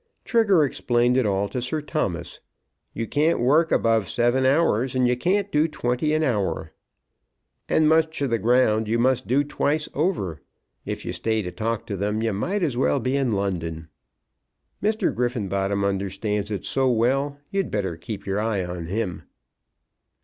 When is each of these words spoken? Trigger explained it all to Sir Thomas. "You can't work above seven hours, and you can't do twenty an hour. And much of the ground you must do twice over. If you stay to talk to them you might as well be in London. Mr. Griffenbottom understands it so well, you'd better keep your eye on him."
Trigger 0.25 0.63
explained 0.65 1.15
it 1.15 1.27
all 1.27 1.47
to 1.49 1.61
Sir 1.61 1.79
Thomas. 1.79 2.39
"You 2.91 3.05
can't 3.05 3.39
work 3.39 3.71
above 3.71 4.09
seven 4.09 4.47
hours, 4.47 4.95
and 4.95 5.07
you 5.07 5.15
can't 5.15 5.51
do 5.51 5.67
twenty 5.67 6.15
an 6.15 6.23
hour. 6.23 6.71
And 7.69 7.87
much 7.87 8.19
of 8.23 8.31
the 8.31 8.39
ground 8.39 8.87
you 8.87 8.97
must 8.97 9.27
do 9.27 9.43
twice 9.43 9.87
over. 9.93 10.41
If 10.87 11.05
you 11.05 11.13
stay 11.13 11.43
to 11.43 11.51
talk 11.51 11.85
to 11.85 11.95
them 11.95 12.23
you 12.23 12.33
might 12.33 12.63
as 12.63 12.75
well 12.75 12.99
be 12.99 13.15
in 13.15 13.31
London. 13.33 13.89
Mr. 14.81 15.13
Griffenbottom 15.13 15.85
understands 15.85 16.49
it 16.49 16.65
so 16.65 16.89
well, 16.89 17.37
you'd 17.51 17.69
better 17.69 17.95
keep 17.95 18.25
your 18.25 18.39
eye 18.41 18.65
on 18.65 18.87
him." 18.87 19.21